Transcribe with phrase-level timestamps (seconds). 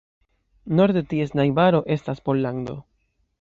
[0.79, 2.79] Norde ties najbaro estas Pollando.